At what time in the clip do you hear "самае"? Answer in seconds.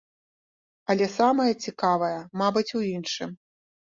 1.17-1.45